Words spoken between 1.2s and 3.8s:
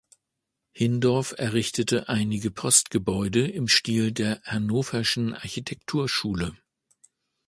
errichtete einige Postgebäude im